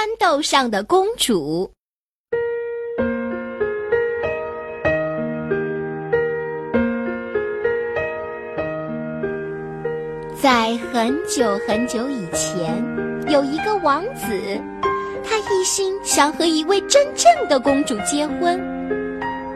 [0.00, 1.70] 豌豆上的公主。
[10.40, 12.82] 在很久很久以前，
[13.28, 14.26] 有一个王子，
[15.22, 18.58] 他一心想和一位真正的公主结婚。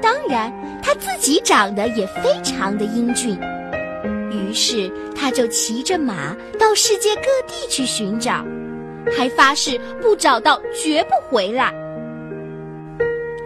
[0.02, 0.52] 当然，
[0.82, 3.40] 他自己长得也非常的英俊。
[4.30, 8.44] 于是，他就骑着马到世界各地去寻找，
[9.16, 11.72] 还发誓不找到绝不回来。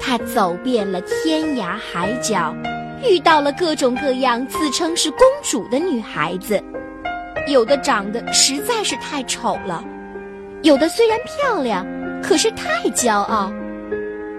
[0.00, 2.54] 他走遍了天涯海角，
[3.04, 6.62] 遇到了各种各样自称是公主的女孩子。
[7.46, 9.84] 有的长得实在是太丑了，
[10.62, 11.86] 有的虽然漂亮，
[12.22, 13.52] 可是太骄傲，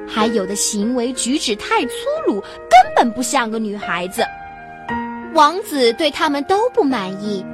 [0.08, 1.94] 还有的行为举止太粗
[2.28, 4.23] 鲁，根本不像个女孩子。
[5.34, 7.45] 王子对他们都不满意，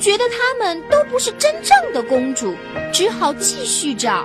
[0.00, 2.54] 觉得他们都不是真正的公主，
[2.92, 4.24] 只好继续找。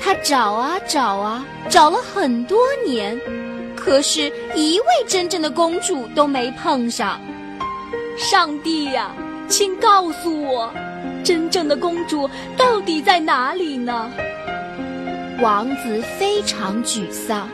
[0.00, 3.18] 他找啊找啊，找了很多年，
[3.76, 7.20] 可是一位真正的公主都没碰上。
[8.18, 9.14] 上帝呀！
[9.48, 10.72] 请告诉我，
[11.22, 14.10] 真正的公主到底在哪里呢？
[15.40, 17.48] 王子非常沮丧，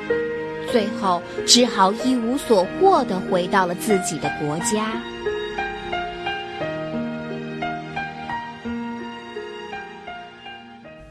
[0.70, 4.92] 最后只好一无所获地回到了自己的国家。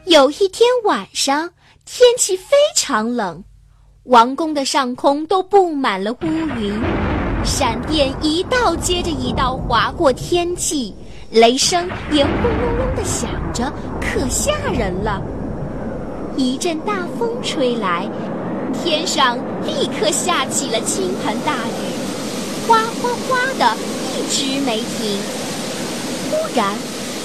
[0.08, 1.50] 有一天晚上，
[1.86, 3.44] 天气非常冷，
[4.04, 6.26] 王宫的上空都布满了乌
[6.58, 6.82] 云。
[7.44, 10.96] 闪电一道接着一道划过天际，
[11.30, 15.22] 雷声也轰隆隆的响着，可吓人了。
[16.38, 18.10] 一阵大风吹来，
[18.82, 23.76] 天上立刻下起了倾盆大雨，哗哗哗的
[24.16, 25.20] 一直没停。
[26.32, 26.74] 忽然，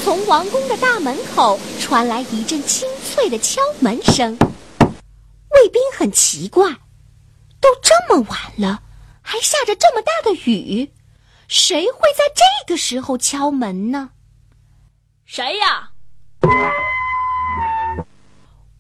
[0.05, 4.37] 从王宫的大门口传来一阵清脆的敲门声。
[5.51, 6.69] 卫兵很奇怪，
[7.61, 8.83] 都这么晚了。
[9.23, 10.93] 还下着这么大的雨，
[11.47, 14.11] 谁会在这个时候敲门呢？
[15.25, 15.91] 谁呀？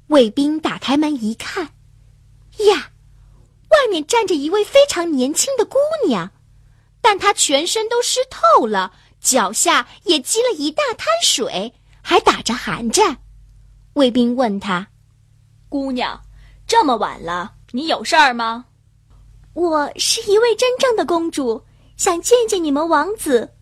[0.08, 1.66] 卫兵打开门一看，
[2.66, 2.90] 呀，
[3.70, 5.78] 外面站着一位非常年轻的姑
[6.08, 6.32] 娘，
[7.00, 11.72] 但她全身都湿透了，脚下也积了一大滩水，
[12.02, 13.18] 还打着寒战。
[13.94, 14.88] 卫兵问她
[15.70, 16.20] ：“姑娘，
[16.66, 18.66] 这么晚了，你有事儿吗？”
[19.54, 21.62] 我是一位真正的公主，
[21.96, 23.52] 想见见你们王子，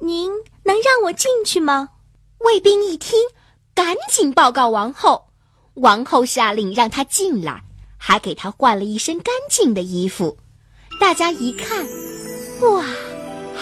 [0.00, 0.30] 您
[0.64, 1.90] 能让我进去吗？
[2.38, 3.18] 卫兵一听，
[3.74, 5.28] 赶紧报告王后。
[5.74, 7.62] 王后下令让他进来，
[7.98, 10.38] 还给他换了一身干净的衣服。
[10.98, 11.86] 大家一看，
[12.62, 12.82] 哇，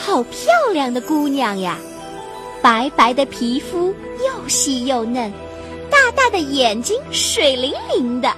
[0.05, 1.79] 好漂亮的姑娘呀！
[2.63, 3.87] 白白的皮肤，
[4.19, 5.33] 又细又嫩，
[5.91, 8.31] 大大的眼睛，水灵灵的。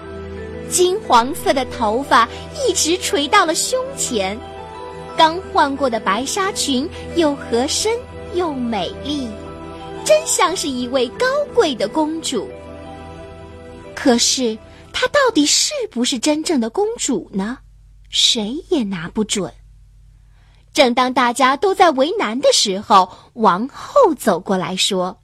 [0.71, 4.39] 金黄色的头发一直垂到了胸前，
[5.17, 7.93] 刚换过的白纱裙又合身
[8.35, 9.29] 又美丽，
[10.05, 12.49] 真像是一位高贵的公主。
[13.93, 14.57] 可是
[14.93, 17.59] 她到底是不是真正的公主呢？
[18.09, 19.53] 谁也拿不准。
[20.77, 25.23] 正当大家都在为难的时候，王后走过来说：“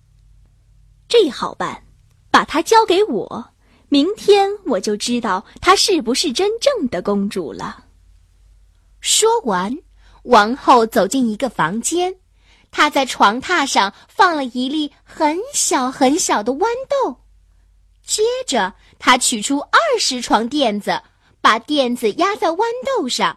[1.07, 1.85] 这好办，
[2.31, 3.51] 把她交给我。”
[3.91, 7.85] 明天我就知道她是不是真正的公主了。
[9.03, 9.77] 说完，
[10.23, 12.15] 王后走进一个房间，
[12.71, 17.19] 她在床榻上放了一粒很小很小的豌豆，
[18.07, 21.03] 接着她取出二十床垫子，
[21.43, 23.37] 把垫子压在豌豆上，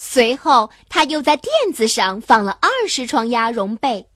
[0.00, 4.06] 随后他又在垫子上放了二十床鸭绒被，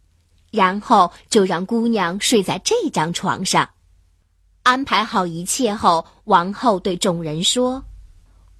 [0.52, 3.68] 然后就让姑娘睡在这张床上。
[4.62, 7.82] 安排好一切后，王后对众人说：“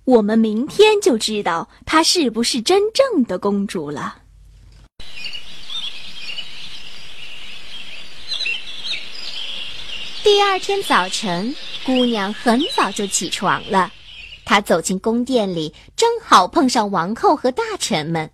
[0.02, 4.18] 我们明天就知道她是不是真正的公主了。”
[10.24, 11.54] 第二天早晨，
[11.86, 13.92] 姑娘很早就起床了。
[14.44, 18.30] 他走进宫殿里，正好碰上王后和大臣们。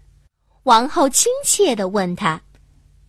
[0.64, 2.40] 王后亲切地问他：“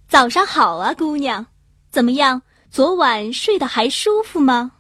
[0.08, 1.46] 早上好啊，姑娘，
[1.92, 2.42] 怎么样？”
[2.72, 4.72] 昨晚睡得还舒服吗？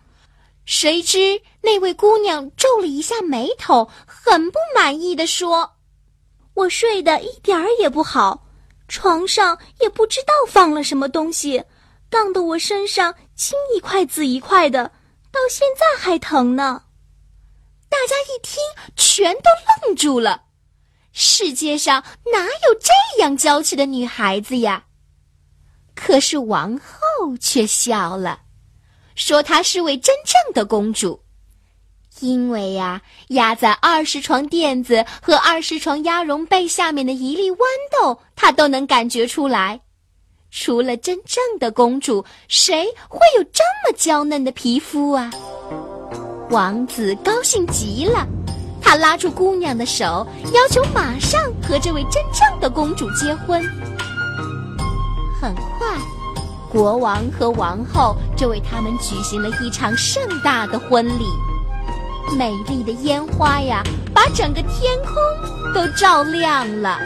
[0.63, 5.71] 谁知那位姑娘皱了一下眉头，很不满意的说
[6.53, 8.45] ：“我睡得一点儿也不好，
[8.87, 11.63] 床上也不知道放了什么东西，
[12.11, 14.83] 荡得我身上青一块紫一块的，
[15.31, 16.83] 到现在还疼呢。”
[17.99, 18.63] 大家一听，
[18.95, 19.49] 全都
[19.85, 20.43] 愣住了。
[21.11, 22.01] 世界上
[22.31, 24.85] 哪有这样娇气的女孩子呀？
[25.95, 28.39] 可是王后却笑了，
[29.15, 31.21] 说她是位真正的公主。
[32.21, 37.57] 因为呀，压在二十床垫子和二十床鸭绒被下面的一粒豌
[37.91, 39.81] 豆，她都能感觉出来。
[40.51, 45.29] 除了真正的公主，谁会有这么娇嫩的皮肤啊？
[46.49, 48.25] 王子高兴极了，
[48.81, 53.61] 他拉住姑娘的手，要求马上和这位真正的公主结婚。
[55.39, 55.95] 很快，
[56.67, 61.25] 国王和王后就为他们举行了一场盛大的婚礼。
[62.35, 66.99] 美丽的烟花呀，把整个天空都照亮了。